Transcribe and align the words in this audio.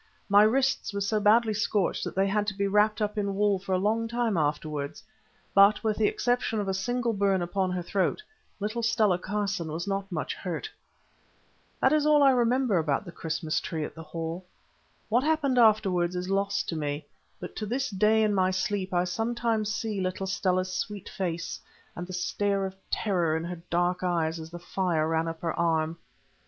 My 0.29 0.41
wrists 0.41 0.93
were 0.93 1.01
so 1.01 1.19
badly 1.19 1.53
scorched 1.53 2.03
that 2.05 2.15
they 2.15 2.25
had 2.25 2.47
to 2.47 2.55
be 2.57 2.65
wrapped 2.65 3.03
up 3.03 3.19
in 3.19 3.35
wool 3.35 3.59
for 3.59 3.73
a 3.73 3.77
long 3.77 4.07
time 4.07 4.35
afterwards, 4.35 5.03
but 5.53 5.83
with 5.83 5.97
the 5.97 6.07
exception 6.07 6.59
of 6.59 6.67
a 6.67 6.73
single 6.73 7.13
burn 7.13 7.43
upon 7.43 7.69
her 7.69 7.83
throat, 7.83 8.19
little 8.59 8.81
Stella 8.81 9.19
Carson 9.19 9.71
was 9.71 9.87
not 9.87 10.11
much 10.11 10.33
hurt. 10.33 10.67
This 11.83 11.93
is 11.93 12.05
all 12.07 12.17
that 12.21 12.25
I 12.25 12.31
remember 12.31 12.79
about 12.79 13.05
the 13.05 13.11
Christmas 13.11 13.59
tree 13.59 13.83
at 13.85 13.93
the 13.93 14.01
Hall. 14.01 14.43
What 15.07 15.23
happened 15.23 15.59
afterwards 15.59 16.15
is 16.15 16.31
lost 16.31 16.67
to 16.69 16.75
me, 16.75 17.05
but 17.39 17.55
to 17.57 17.67
this 17.67 17.91
day 17.91 18.23
in 18.23 18.33
my 18.33 18.49
sleep 18.49 18.95
I 18.95 19.03
sometimes 19.03 19.71
see 19.71 20.01
little 20.01 20.25
Stella's 20.25 20.73
sweet 20.73 21.09
face 21.09 21.59
and 21.95 22.07
the 22.07 22.13
stare 22.13 22.65
of 22.65 22.75
terror 22.89 23.37
in 23.37 23.43
her 23.43 23.61
dark 23.69 24.01
eyes 24.01 24.39
as 24.39 24.49
the 24.49 24.57
fire 24.57 25.07
ran 25.07 25.27
up 25.27 25.41
her 25.41 25.53
arm. 25.53 25.99